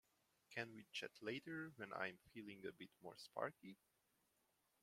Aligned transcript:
Can 0.49 0.73
we 0.73 0.87
chat 0.91 1.11
later 1.21 1.73
when 1.75 1.93
I'm 1.93 2.17
feeling 2.33 2.63
a 2.67 2.71
bit 2.71 2.89
more 3.03 3.13
sparky? 3.19 3.77